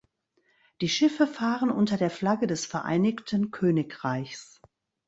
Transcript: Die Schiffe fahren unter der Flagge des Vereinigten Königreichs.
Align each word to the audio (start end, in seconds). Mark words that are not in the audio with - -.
Die 0.81 0.89
Schiffe 0.89 1.27
fahren 1.27 1.69
unter 1.69 1.95
der 1.95 2.09
Flagge 2.09 2.47
des 2.47 2.65
Vereinigten 2.65 3.51
Königreichs. 3.51 4.59